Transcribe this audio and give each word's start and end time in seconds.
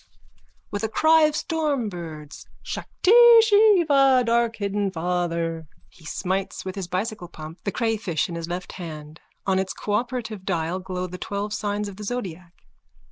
(With 0.71 0.83
a 0.83 0.89
cry 0.89 1.25
of 1.27 1.35
stormbirds.) 1.35 2.47
Shakti 2.63 3.11
Shiva, 3.41 4.23
darkhidden 4.25 4.89
Father! 4.91 5.67
_(He 5.93 6.07
smites 6.07 6.65
with 6.65 6.73
his 6.73 6.87
bicycle 6.87 7.27
pump 7.27 7.63
the 7.65 7.71
crayfish 7.71 8.27
in 8.27 8.33
his 8.33 8.49
left 8.49 8.71
hand. 8.71 9.21
On 9.45 9.59
its 9.59 9.73
cooperative 9.75 10.43
dial 10.43 10.79
glow 10.79 11.05
the 11.05 11.19
twelve 11.19 11.53
signs 11.53 11.87
of 11.87 11.97
the 11.97 12.03
zodiac. 12.03 12.65